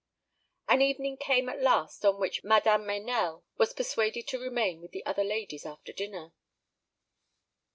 An 0.67 0.81
evening 0.81 1.15
came 1.17 1.47
at 1.47 1.61
last 1.61 2.03
on 2.05 2.19
which 2.19 2.43
Madame 2.43 2.87
Meynell 2.87 3.43
was 3.59 3.71
persuaded 3.73 4.25
to 4.29 4.39
remain 4.39 4.81
with 4.81 4.93
the 4.93 5.05
other 5.05 5.23
ladies 5.23 5.63
after 5.63 5.93
dinner. 5.93 6.33